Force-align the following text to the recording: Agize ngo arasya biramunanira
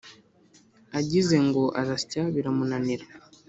Agize 0.99 1.35
ngo 1.45 1.63
arasya 1.81 2.21
biramunanira 2.33 3.05